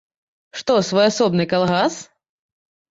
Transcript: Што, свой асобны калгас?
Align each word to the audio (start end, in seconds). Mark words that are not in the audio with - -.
Што, 0.61 0.79
свой 0.89 1.05
асобны 1.11 1.49
калгас? 1.53 2.03